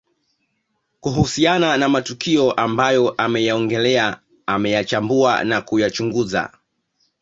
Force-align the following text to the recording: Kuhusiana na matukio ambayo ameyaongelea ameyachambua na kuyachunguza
Kuhusiana 0.99 1.77
na 1.77 1.89
matukio 1.89 2.51
ambayo 2.51 3.09
ameyaongelea 3.11 4.19
ameyachambua 4.45 5.43
na 5.43 5.61
kuyachunguza 5.61 6.51